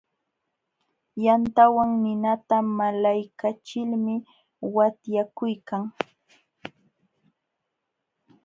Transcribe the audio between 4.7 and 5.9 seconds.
watyakuykan.